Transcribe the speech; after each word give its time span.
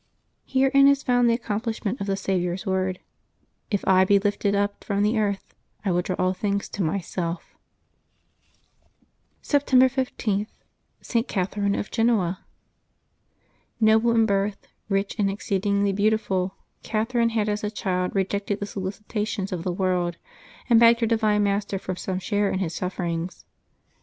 —Herein 0.51 0.87
is 0.87 1.03
found 1.03 1.29
the 1.29 1.35
accomplishment 1.35 2.01
of 2.01 2.07
the 2.07 2.17
Saviour's 2.17 2.65
word:" 2.65 2.97
If 3.69 3.87
I 3.87 4.03
be 4.03 4.17
lifted 4.17 4.55
up 4.55 4.83
from 4.83 5.03
the 5.03 5.19
earth, 5.19 5.53
I 5.85 5.91
will 5.91 6.01
draw 6.01 6.15
all 6.17 6.33
things 6.33 6.67
to 6.69 6.81
Myself." 6.81 7.53
Skptbmbeb 9.43 9.63
16] 9.91 9.91
LIVES 9.91 9.93
OF 9.99 10.07
THE 10.17 11.05
SAINTS 11.05 11.27
315 11.27 11.27
September 11.27 11.27
15. 11.27 11.27
ST. 11.27 11.27
CATHERINE 11.27 11.75
OF 11.75 11.91
GENOA. 11.91 12.39
QOBLE 13.79 14.15
in 14.15 14.25
birth, 14.25 14.67
ricli, 14.89 15.19
and 15.19 15.29
exceedingly 15.29 15.93
beautiful, 15.93 16.55
Cath 16.81 17.09
erine 17.11 17.33
had 17.33 17.47
as 17.47 17.63
a 17.63 17.69
child 17.69 18.15
rejected 18.15 18.59
the 18.59 18.65
solicitations 18.65 19.51
of 19.51 19.63
the 19.63 19.71
world, 19.71 20.17
and 20.67 20.79
begged 20.79 21.01
her 21.01 21.05
divine 21.05 21.43
Master 21.43 21.77
for 21.77 21.93
some 21.95 22.17
share 22.17 22.49
in 22.49 22.57
His 22.57 22.73
sufferings. 22.73 23.45